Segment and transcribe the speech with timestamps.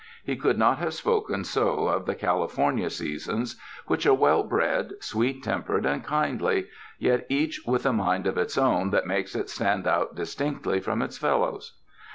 [0.23, 5.43] He could not have spoken so of the California seasons, which are well bred, sweet
[5.43, 9.85] tempered and kindly, yet each with a mind of its own that makes it stand
[9.85, 11.77] out distinctly from its fellows.